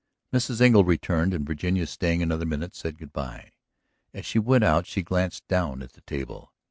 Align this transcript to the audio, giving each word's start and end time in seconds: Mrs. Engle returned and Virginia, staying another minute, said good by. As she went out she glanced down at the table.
Mrs. 0.33 0.61
Engle 0.61 0.83
returned 0.83 1.31
and 1.31 1.45
Virginia, 1.45 1.85
staying 1.85 2.23
another 2.23 2.43
minute, 2.43 2.73
said 2.73 2.97
good 2.97 3.13
by. 3.13 3.51
As 4.15 4.25
she 4.25 4.39
went 4.39 4.63
out 4.63 4.87
she 4.87 5.03
glanced 5.03 5.47
down 5.47 5.83
at 5.83 5.93
the 5.93 6.01
table. 6.01 6.51